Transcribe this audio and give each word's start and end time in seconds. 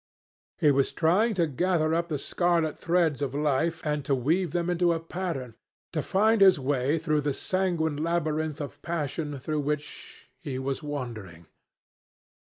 He 0.57 0.71
was 0.71 0.91
trying 0.91 1.35
to 1.35 1.45
gather 1.45 1.93
up 1.93 2.07
the 2.07 2.17
scarlet 2.17 2.79
threads 2.79 3.21
of 3.21 3.35
life 3.35 3.85
and 3.85 4.03
to 4.05 4.15
weave 4.15 4.49
them 4.49 4.67
into 4.67 4.93
a 4.93 4.99
pattern; 4.99 5.53
to 5.93 6.01
find 6.01 6.41
his 6.41 6.59
way 6.59 6.97
through 6.97 7.21
the 7.21 7.35
sanguine 7.35 7.97
labyrinth 7.97 8.59
of 8.59 8.81
passion 8.81 9.37
through 9.37 9.59
which 9.59 10.31
he 10.39 10.57
was 10.57 10.81
wandering. 10.81 11.45